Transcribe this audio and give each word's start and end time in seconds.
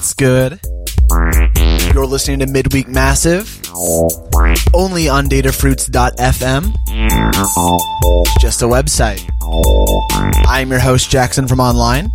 What's 0.00 0.14
good? 0.14 0.58
You're 1.92 2.06
listening 2.06 2.38
to 2.38 2.46
Midweek 2.46 2.88
Massive, 2.88 3.60
only 4.72 5.10
on 5.10 5.26
datafruits.fm. 5.26 6.72
Just 8.40 8.62
a 8.62 8.64
website. 8.64 9.30
I'm 10.46 10.70
your 10.70 10.80
host, 10.80 11.10
Jackson 11.10 11.46
from 11.46 11.60
online. 11.60 12.10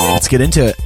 Let's 0.00 0.26
get 0.26 0.40
into 0.40 0.68
it. 0.68 0.80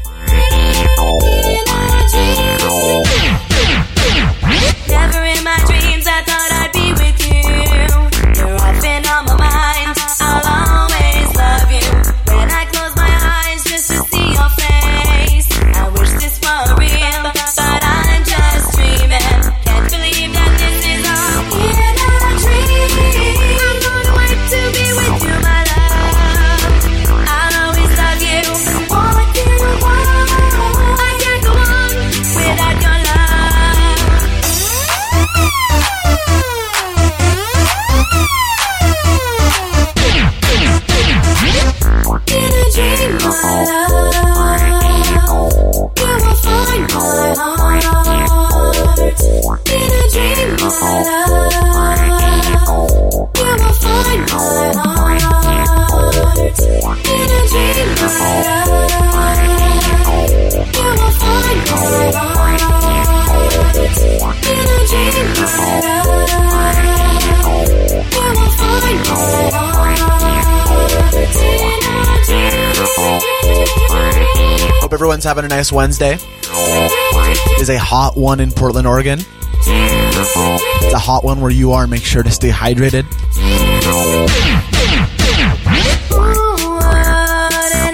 Hope 74.88 74.94
everyone's 74.94 75.24
having 75.24 75.44
a 75.44 75.48
nice 75.48 75.70
Wednesday. 75.70 76.16
It 76.16 77.60
is 77.60 77.68
a 77.68 77.78
hot 77.78 78.16
one 78.16 78.40
in 78.40 78.50
Portland, 78.50 78.86
Oregon. 78.86 79.18
It's 79.20 80.94
a 80.94 80.98
hot 80.98 81.24
one 81.24 81.42
where 81.42 81.50
you 81.50 81.72
are. 81.72 81.86
Make 81.86 82.04
sure 82.04 82.22
to 82.22 82.30
stay 82.30 82.48
hydrated. 82.48 83.04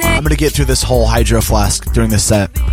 I'm 0.07 0.23
going 0.23 0.31
to 0.31 0.37
get 0.37 0.53
through 0.53 0.67
this 0.67 0.85
whole 0.85 1.05
hydro 1.05 1.41
flask 1.41 1.93
during 1.93 2.11
this 2.11 2.23
set. 2.23 2.53
I 2.57 2.69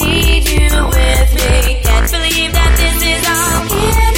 need 0.00 0.48
you 0.48 0.70
with 0.86 1.34
me. 1.34 1.82
Can't 1.82 2.10
believe 2.10 2.52
that 2.54 2.74
this 2.78 3.02
is 3.02 3.28
all. 3.28 4.13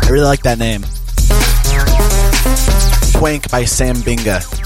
I 0.00 0.08
really 0.10 0.24
like 0.24 0.42
that 0.44 0.58
name. 0.58 0.80
Twank 3.12 3.50
by 3.50 3.64
Sam 3.66 3.96
Binga. 3.96 4.57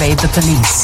survey 0.00 0.12
a 0.12 0.28
polícia. 0.28 0.79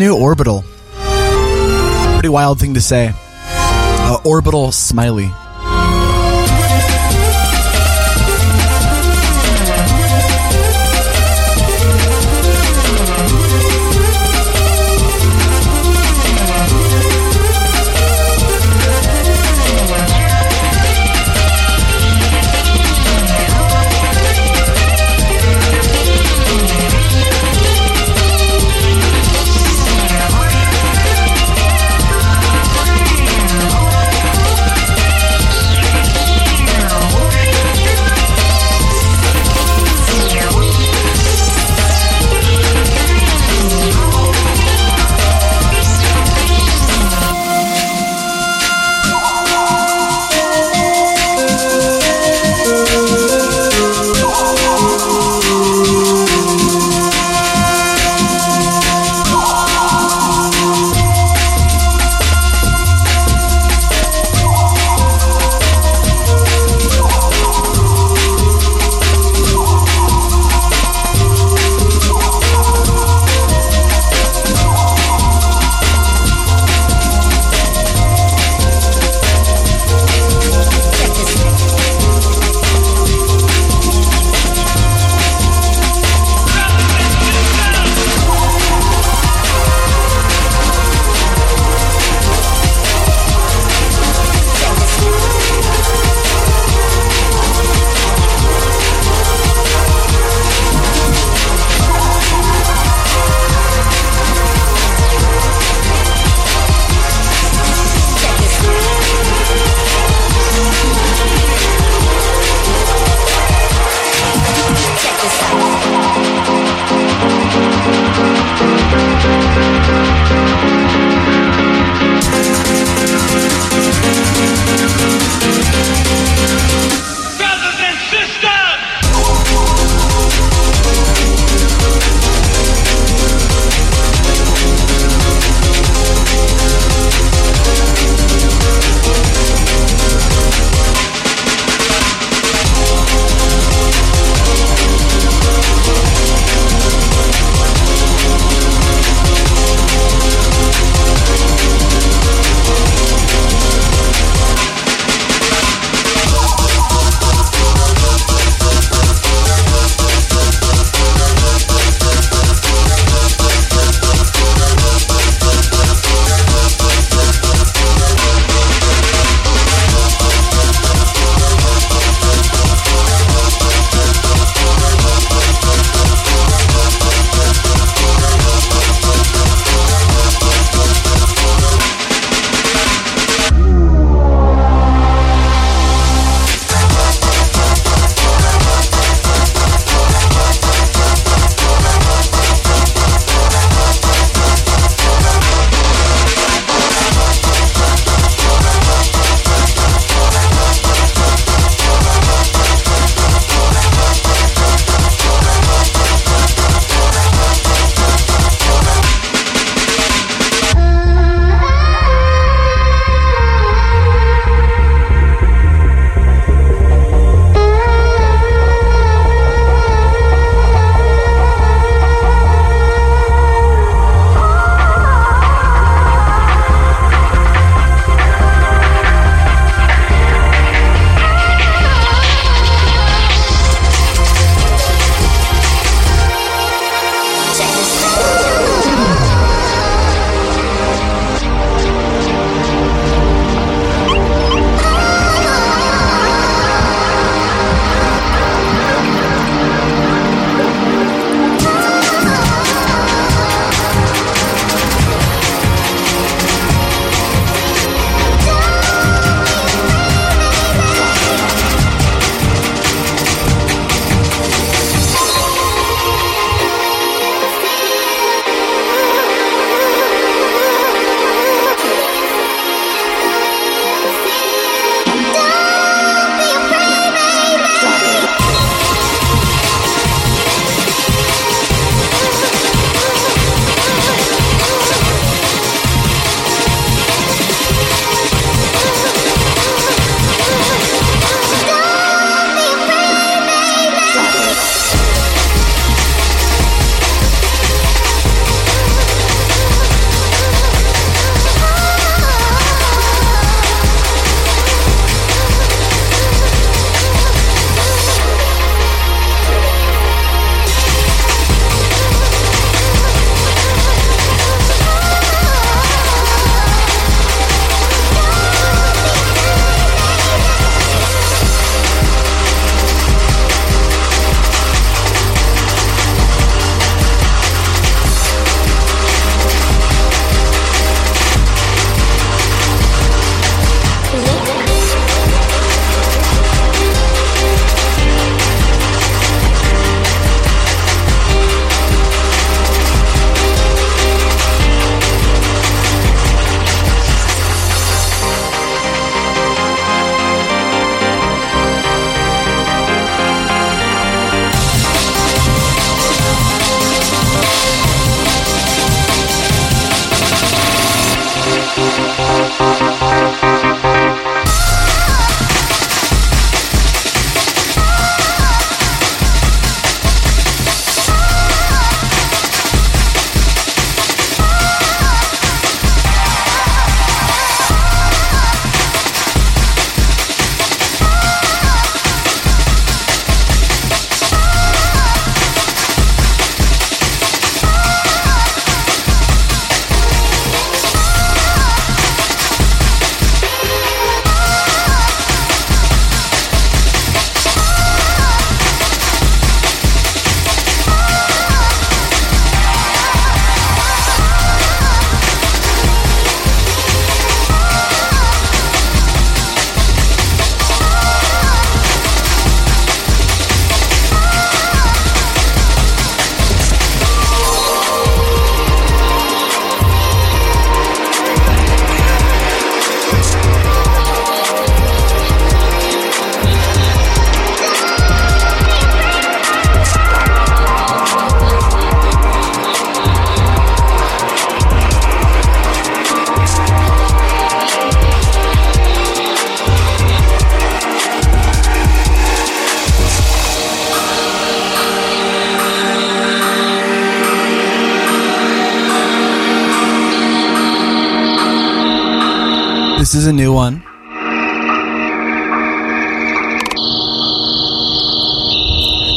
new 0.00 0.16
Orbital. 0.16 0.64
Pretty 2.14 2.30
wild 2.30 2.58
thing 2.58 2.72
to 2.74 2.80
say. 2.80 3.12
Uh, 3.52 4.16
orbital 4.24 4.72
Smiley. 4.72 5.30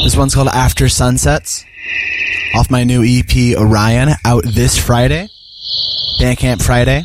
This 0.04 0.18
one's 0.18 0.34
called 0.34 0.48
After 0.48 0.90
Sunsets 0.90 1.64
off 2.54 2.70
my 2.70 2.84
new 2.84 3.02
EP 3.02 3.56
Orion 3.56 4.10
out 4.26 4.44
this 4.44 4.76
Friday. 4.76 5.30
Bandcamp 6.20 6.62
Friday. 6.62 7.04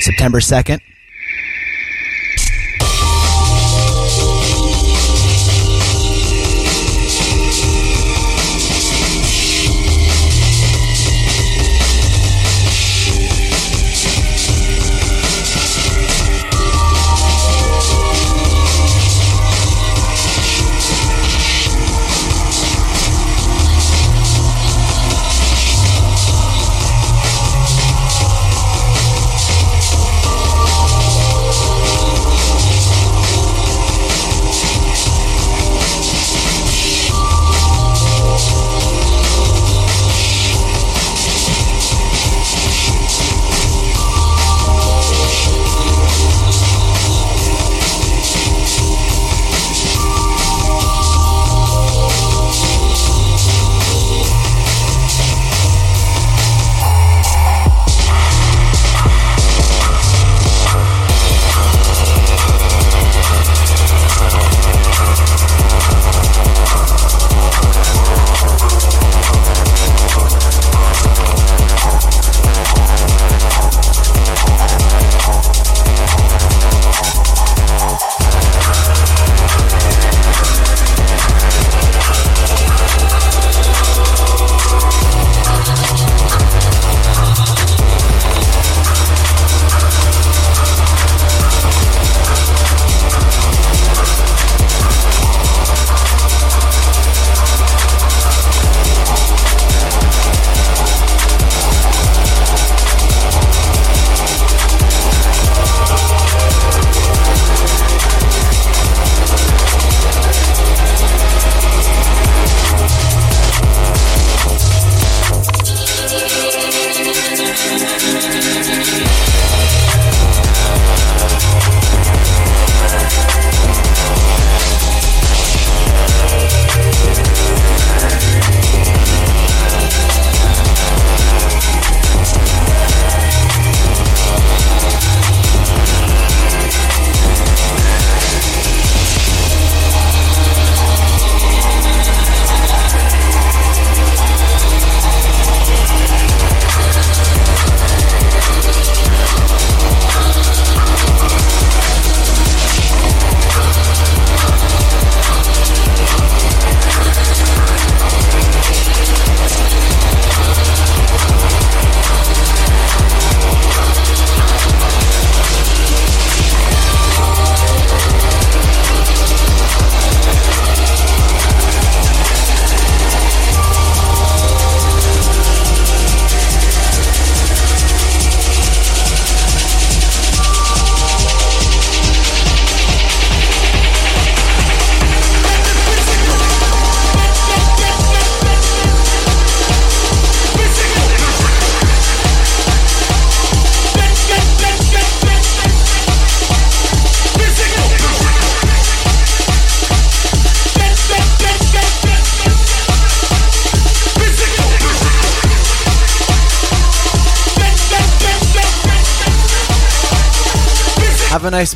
September 0.00 0.40
2nd. 0.40 0.80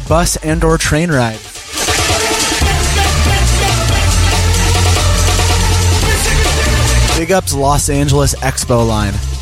Bus 0.09 0.37
and 0.37 0.63
or 0.65 0.79
train 0.79 1.11
ride. 1.11 1.41
Big 7.19 7.33
ups 7.33 7.55
Los 7.55 7.89
Angeles 7.89 8.35
Expo 8.37 8.87
line. 8.87 9.36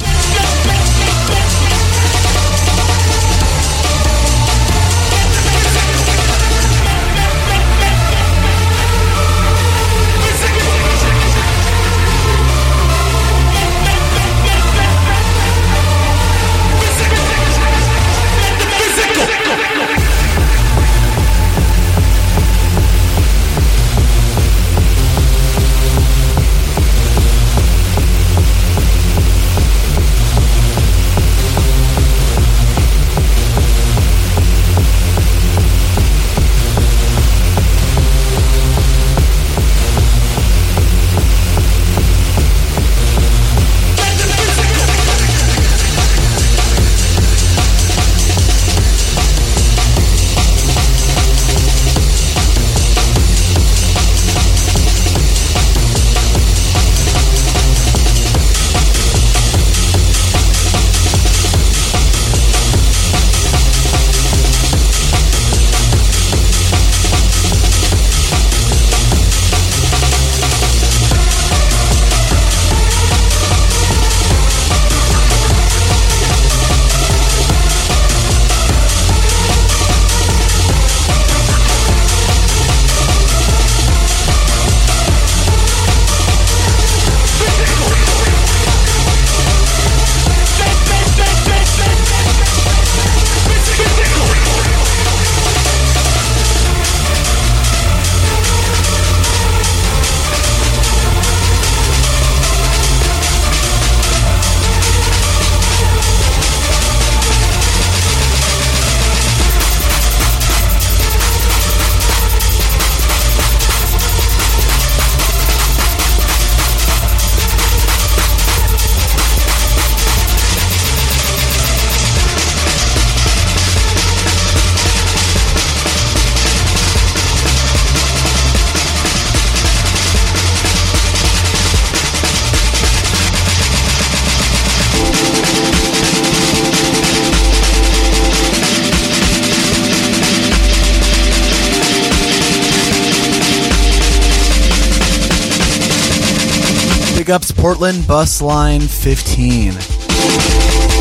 Portland 147.75 148.07
Bus 148.07 148.41
Line 148.41 148.83
15. 148.83 149.73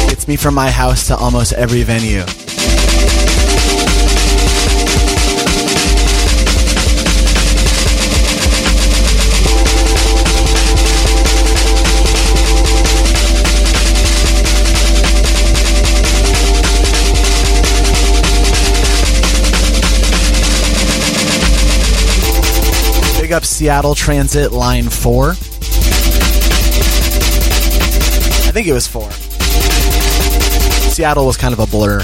Gets 0.10 0.28
me 0.28 0.36
from 0.36 0.56
my 0.56 0.72
house 0.72 1.06
to 1.06 1.16
almost 1.16 1.54
every 1.54 1.84
venue. 1.84 2.24
Up 23.32 23.46
Seattle 23.46 23.96
Transit 23.96 24.52
Line 24.52 24.90
4. 24.90 25.34
Think 28.54 28.68
it 28.68 28.74
was 28.74 28.86
4. 28.86 29.10
Seattle 30.92 31.26
was 31.26 31.38
kind 31.38 31.54
of 31.54 31.60
a 31.60 31.66
blur. 31.66 32.02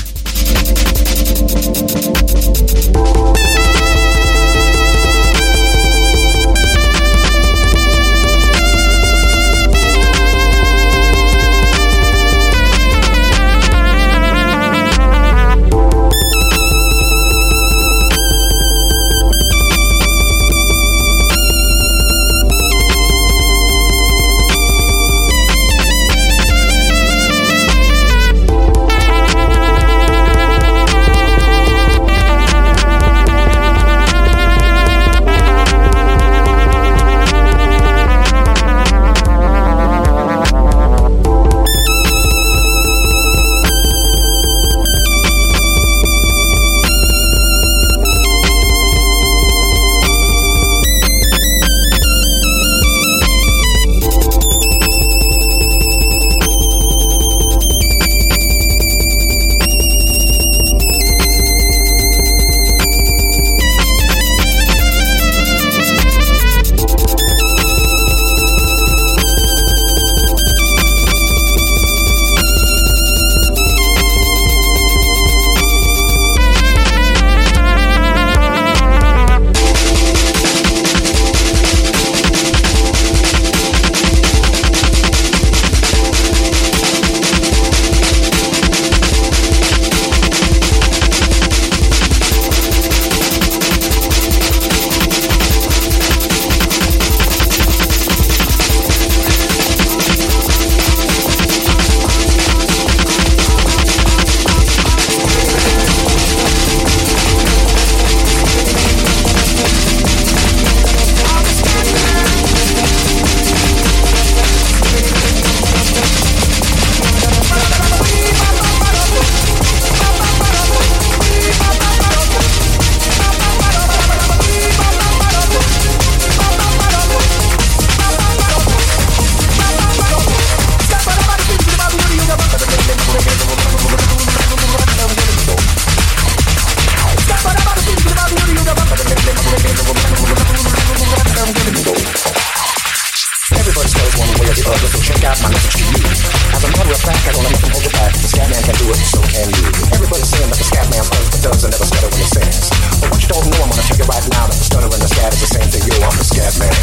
It, 149.47 149.55
you. 149.55 149.69
Everybody's 149.95 150.27
saying 150.27 150.49
that 150.51 150.59
the 150.59 150.67
scat 150.67 150.87
man 150.91 151.05
does, 151.07 151.27
but 151.31 151.39
does 151.39 151.61
and 151.63 151.71
never 151.71 151.87
stutter 151.87 152.09
when 152.11 152.19
he 152.19 152.27
sings. 152.27 152.67
Oh, 152.73 153.07
but 153.07 153.07
what 153.13 153.21
you 153.23 153.29
don't 153.31 153.45
know, 153.47 153.59
I'm 153.63 153.69
gonna 153.71 153.85
tell 153.85 153.99
you 153.99 154.07
right 154.09 154.25
now 154.33 154.43
that 154.49 154.57
the 154.57 154.67
and 154.89 155.03
the 155.03 155.09
scat 155.11 155.31
is 155.31 155.39
the 155.39 155.51
same 155.53 155.69
thing. 155.69 155.83
Yo, 155.87 155.95
I'm 156.03 156.15
the 156.17 156.27
scat 156.27 156.53
man. 156.59 156.75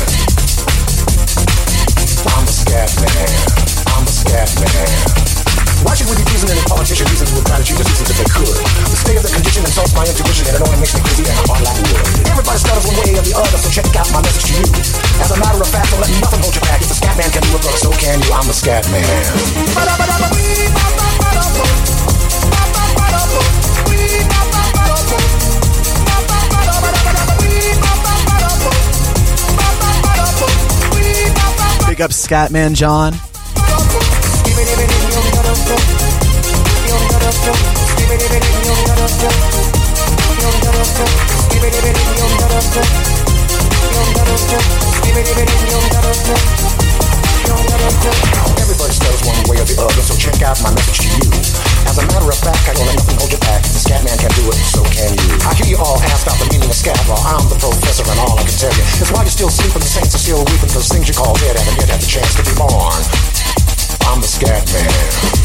I'm 2.32 2.44
the 2.46 2.54
scat 2.54 2.90
man. 3.02 3.28
I'm 3.92 4.04
the 4.06 4.14
scat 4.14 4.50
man. 4.62 5.26
Why 5.84 5.92
should 5.92 6.08
we 6.08 6.16
be 6.16 6.24
pleasing 6.24 6.48
any 6.48 6.64
politician 6.64 7.04
reasons 7.12 7.28
who 7.30 7.36
would 7.36 7.46
try 7.46 7.60
to 7.60 7.66
cheat 7.66 7.76
us 7.76 7.88
reasons 7.92 8.08
if 8.08 8.18
they 8.18 8.30
could? 8.32 8.56
The 8.88 8.96
state 8.96 9.18
of 9.20 9.24
the 9.26 9.32
condition 9.32 9.62
insults 9.62 9.92
my 9.92 10.08
intuition 10.08 10.48
and 10.48 10.56
it 10.56 10.62
only 10.64 10.80
makes 10.80 10.96
me 10.96 11.04
crazy 11.04 11.28
and 11.28 11.36
hard 11.44 11.60
like 11.60 11.76
wood. 11.92 12.04
Everybody 12.24 12.58
stutters 12.58 12.86
one 12.88 12.96
way 13.04 13.12
or 13.12 13.24
the 13.26 13.34
other, 13.36 13.58
so 13.60 13.68
check 13.68 13.86
out 13.92 14.08
my 14.10 14.24
message 14.24 14.48
to 14.50 14.54
you. 14.64 14.66
As 15.20 15.30
a 15.30 15.38
matter 15.38 15.60
of 15.60 15.68
fact, 15.68 15.92
don't 15.92 16.00
let 16.00 16.10
nothing 16.18 16.40
hold 16.40 16.54
you 16.56 16.64
back. 16.64 16.80
If 16.80 16.88
the 16.88 16.96
scat 16.96 17.14
man 17.20 17.28
can 17.28 17.44
do 17.44 17.52
it, 17.52 17.60
brother, 17.60 17.80
so 17.80 17.92
can 17.92 18.16
you. 18.24 18.30
I'm 18.32 18.48
the 18.48 18.56
scat 18.56 18.88
man. 18.88 19.04
Scatman 32.26 32.74
John. 32.74 33.12
Everybody 48.58 48.92
stutters 48.92 49.22
one 49.22 49.48
way 49.48 49.62
or 49.62 49.64
the 49.64 49.76
other, 49.78 50.02
so 50.02 50.16
check 50.16 50.42
out 50.42 50.60
my 50.64 50.74
message 50.74 50.98
to 50.98 51.08
you. 51.14 51.45
As 51.86 51.98
a 51.98 52.04
matter 52.10 52.28
of 52.28 52.38
fact, 52.38 52.66
I 52.68 52.74
don't 52.74 52.86
let 52.86 52.98
nothing 52.98 53.16
hold 53.16 53.32
you 53.32 53.40
back. 53.46 53.62
The 53.62 53.80
scat 53.80 54.02
man 54.02 54.18
can 54.18 54.30
do 54.34 54.44
it, 54.50 54.58
so 54.58 54.82
can 54.90 55.14
you. 55.14 55.26
I 55.46 55.54
hear 55.54 55.74
you 55.74 55.78
all 55.78 55.98
ask 56.10 56.26
about 56.26 56.38
the 56.42 56.50
meaning 56.50 56.68
of 56.68 56.76
scat 56.76 56.98
law. 57.06 57.18
I'm 57.22 57.46
the 57.48 57.56
professor, 57.56 58.04
and 58.04 58.18
all 58.20 58.34
I 58.34 58.44
can 58.44 58.56
tell 58.58 58.74
you 58.74 58.82
is 58.82 59.08
you're 59.08 59.30
still 59.30 59.50
sleeping, 59.50 59.80
the 59.80 59.88
saints 59.88 60.14
are 60.14 60.22
still 60.22 60.46
things 60.96 61.08
you 61.08 61.14
call 61.14 61.34
dead 61.34 61.56
haven't 61.56 61.76
yet 61.80 61.88
had 61.88 62.00
the 62.00 62.06
chance 62.06 62.34
to 62.34 62.42
be 62.42 62.54
born. 62.56 63.02
I'm 64.08 64.20
the 64.20 64.28
scat 64.28 64.64
man. 64.72 65.36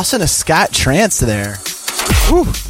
lost 0.00 0.14
in 0.14 0.22
a 0.22 0.26
scat 0.26 0.72
trance 0.72 1.20
there. 1.20 1.56
Whew. 2.28 2.69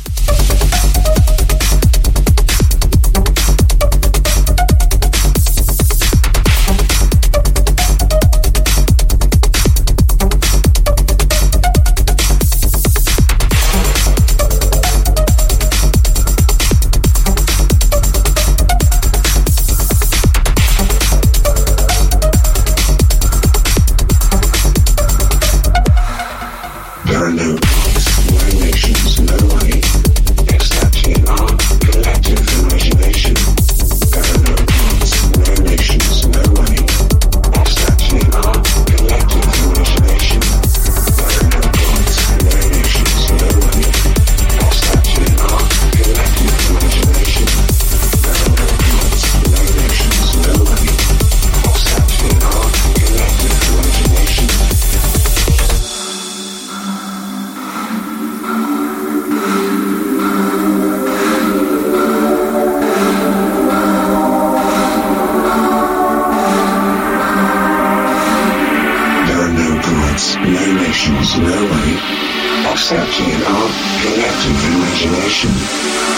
perception 72.90 73.30
all 73.46 73.70
collective 74.02 74.58
imagination. 74.74 75.50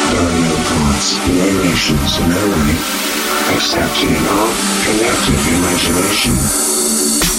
Burial 0.09 0.57
thoughts, 0.65 1.19
narrations, 1.29 2.19
memory. 2.21 2.77
Accepting 3.53 4.17
all 4.33 4.49
collective 4.81 5.43
imagination. 5.53 7.32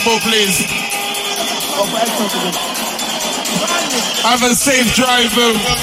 possible, 0.00 0.30
please. 0.30 0.58
Have 4.22 4.42
a 4.42 4.54
safe 4.54 4.94
drive 4.94 5.32
home. 5.32 5.79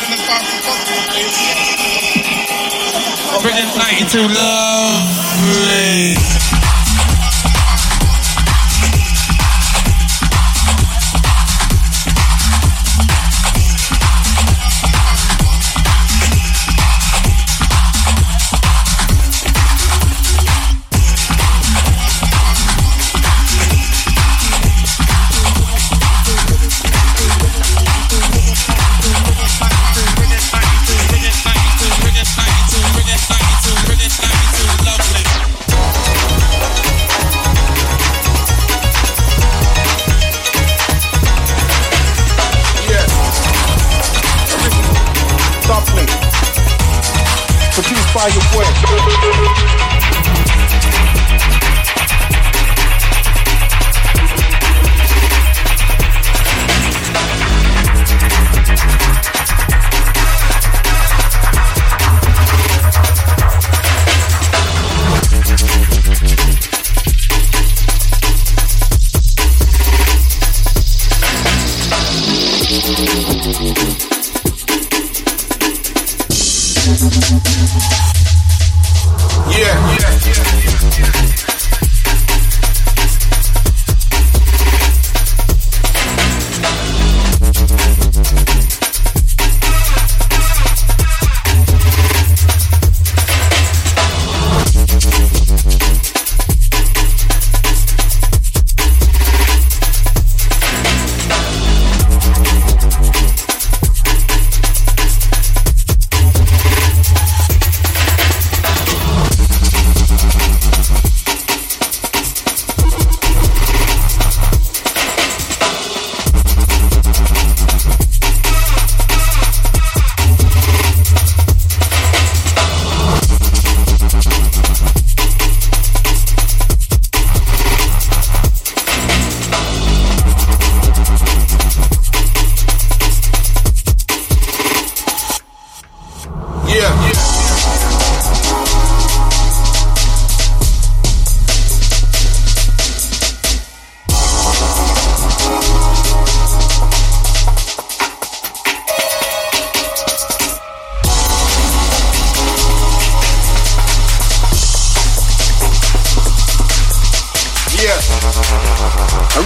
quick. 48.57 48.96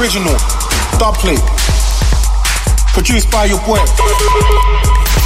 original. 0.01 0.33
Dubplate. 0.97 1.45
Produced 2.93 3.29
by 3.29 3.45
your 3.45 3.59
boy. 3.59 5.20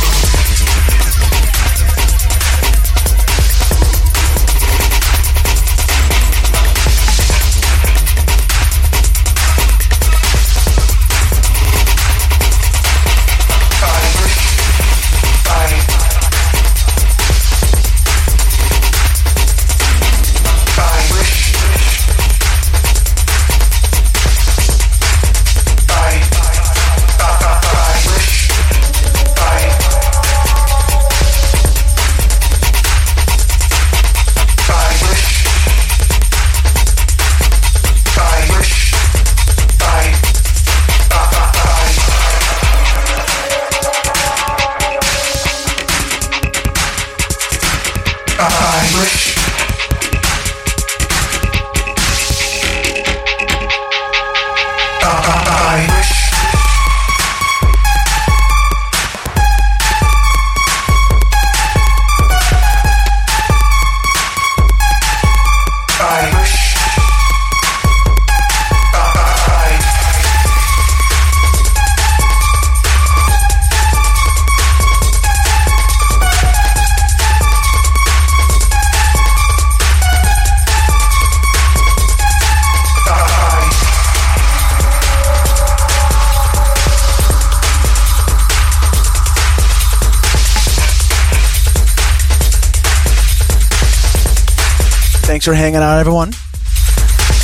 Thanks 95.26 95.44
for 95.44 95.56
hanging 95.56 95.78
out, 95.78 95.98
everyone. 95.98 96.34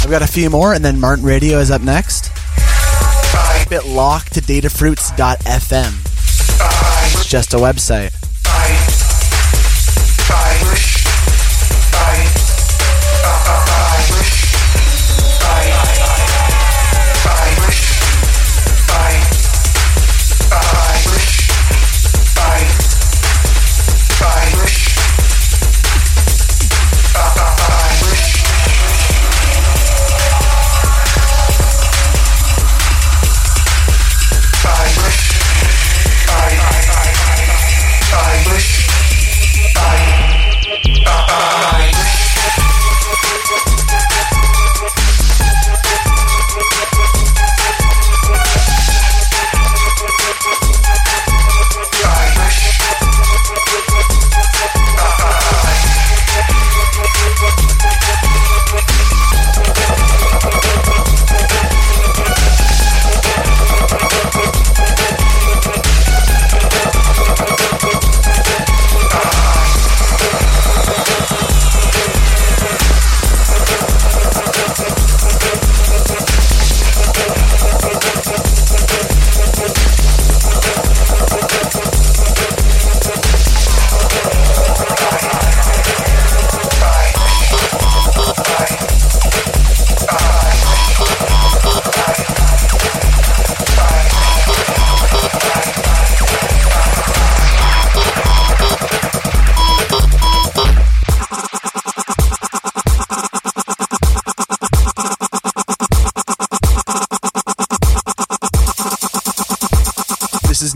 I've 0.04 0.10
got 0.12 0.22
a 0.22 0.28
few 0.28 0.52
more, 0.52 0.74
and 0.74 0.86
then 0.86 1.00
Martin 1.00 1.26
Radio 1.26 1.58
is 1.58 1.72
up 1.72 1.82
next. 1.82 2.26
Keep 3.64 3.72
it 3.72 3.88
locked 3.88 4.34
to 4.36 4.42
datafruits.fm. 4.42 5.94
It's 7.14 7.26
just 7.26 7.56
a 7.56 7.58
website. 7.58 8.21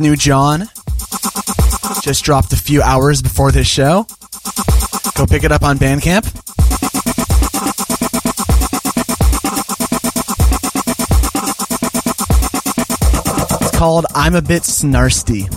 New 0.05 0.15
John. 0.15 0.69
Just 2.03 2.23
dropped 2.23 2.53
a 2.53 2.55
few 2.55 2.79
hours 2.83 3.23
before 3.23 3.51
this 3.51 3.65
show. 3.65 4.05
Go 5.15 5.25
pick 5.25 5.43
it 5.43 5.51
up 5.51 5.63
on 5.63 5.79
Bandcamp. 5.79 6.27
It's 13.61 13.75
called 13.75 14.05
I'm 14.13 14.35
a 14.35 14.43
Bit 14.43 14.61
Snarsty. 14.61 15.51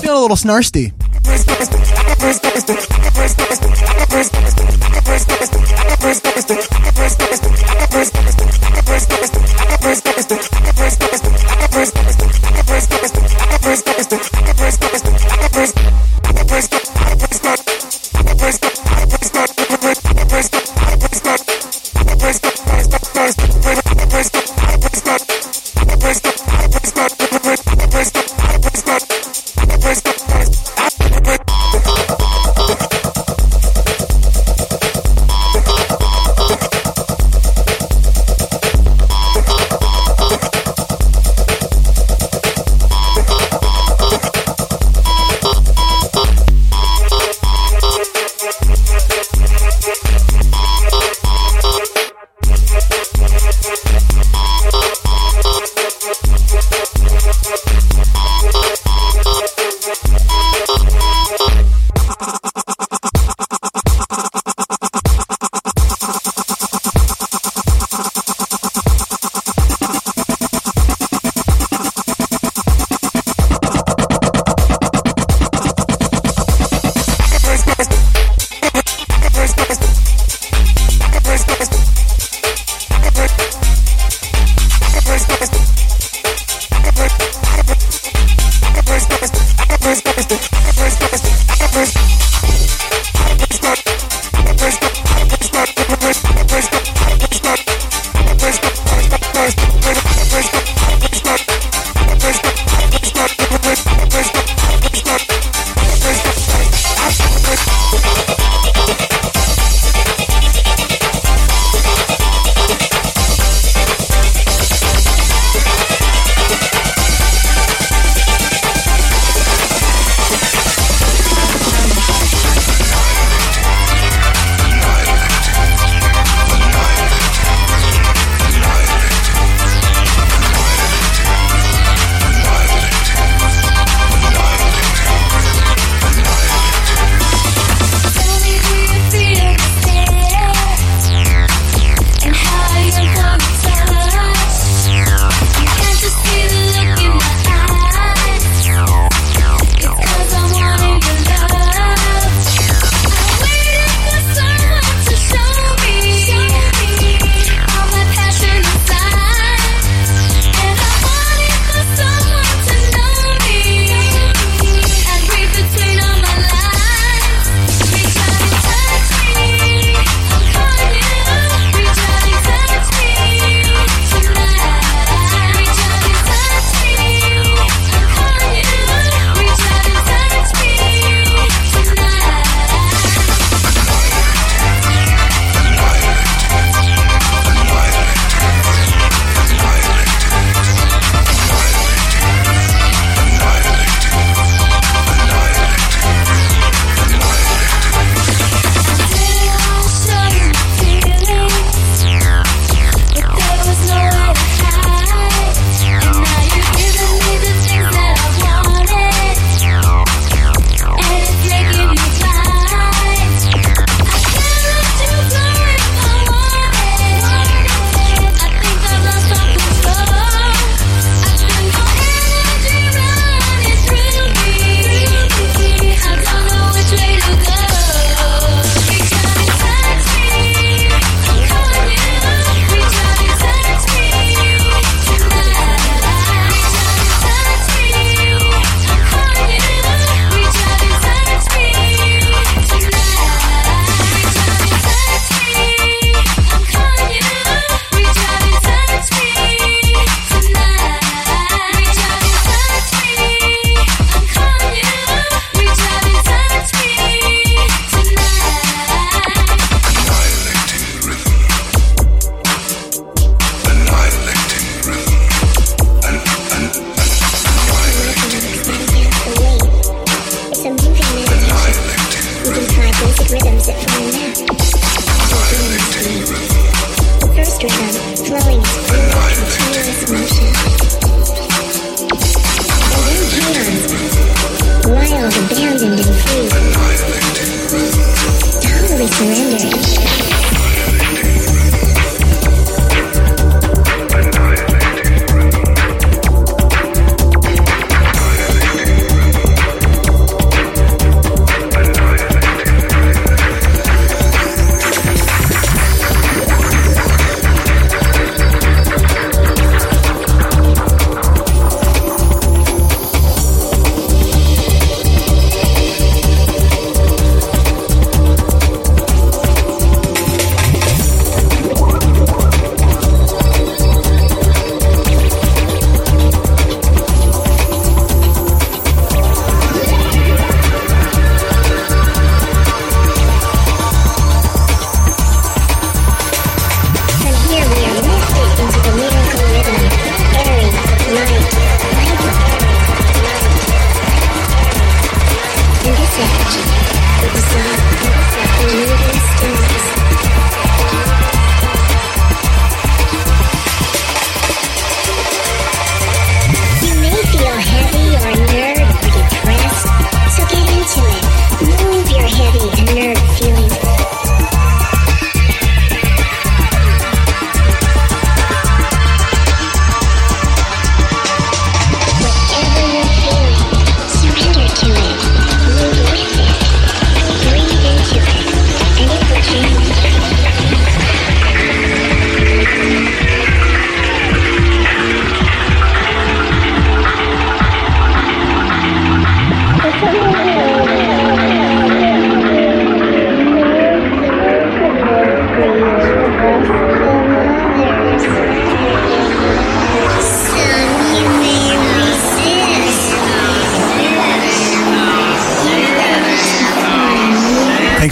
Feeling 0.00 0.18
a 0.18 0.22
little 0.22 0.36
snarsty. 0.36 0.92
Estoy... 10.16 10.61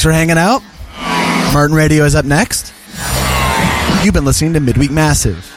Thanks 0.00 0.08
for 0.08 0.12
hanging 0.12 0.38
out. 0.38 0.62
Martin 1.52 1.76
Radio 1.76 2.04
is 2.04 2.14
up 2.14 2.24
next. 2.24 2.72
You've 4.02 4.14
been 4.14 4.24
listening 4.24 4.54
to 4.54 4.60
Midweek 4.60 4.90
Massive. 4.90 5.49